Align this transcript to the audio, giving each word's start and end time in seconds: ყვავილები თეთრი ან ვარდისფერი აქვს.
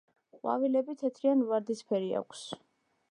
ყვავილები 0.35 0.95
თეთრი 1.01 1.31
ან 1.33 1.43
ვარდისფერი 1.51 2.09
აქვს. 2.23 2.43